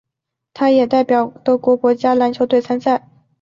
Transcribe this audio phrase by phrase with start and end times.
[0.55, 3.07] 他也代表德国国家篮球队参赛。